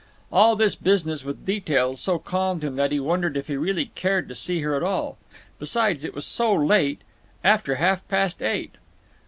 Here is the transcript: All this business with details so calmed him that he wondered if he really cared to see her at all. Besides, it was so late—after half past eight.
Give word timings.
All 0.31 0.55
this 0.55 0.73
business 0.73 1.23
with 1.23 1.45
details 1.45 2.01
so 2.01 2.17
calmed 2.17 2.63
him 2.63 2.75
that 2.75 2.91
he 2.91 2.99
wondered 2.99 3.37
if 3.37 3.45
he 3.45 3.55
really 3.55 3.91
cared 3.93 4.27
to 4.29 4.33
see 4.35 4.61
her 4.61 4.73
at 4.73 4.81
all. 4.81 5.19
Besides, 5.59 6.03
it 6.03 6.15
was 6.15 6.25
so 6.25 6.51
late—after 6.55 7.75
half 7.75 8.07
past 8.07 8.41
eight. 8.41 8.77